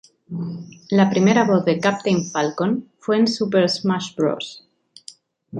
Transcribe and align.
La 0.99 1.05
primera 1.11 1.43
voz 1.49 1.61
de 1.63 1.77
Captain 1.79 2.23
Falcon 2.25 2.89
fue 2.97 3.17
en 3.19 3.27
Super 3.27 3.69
Smash 3.69 4.15
Bros. 4.15 4.67